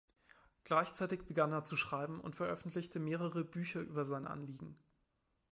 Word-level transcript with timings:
Gleichzeitig 0.63 1.27
begann 1.27 1.51
er 1.51 1.63
zu 1.63 1.77
schreiben 1.77 2.21
und 2.21 2.35
veröffentlichte 2.35 2.97
mehrere 2.99 3.43
Bücher 3.43 3.81
über 3.81 4.03
sein 4.03 4.25
Anliegen. 4.25 4.75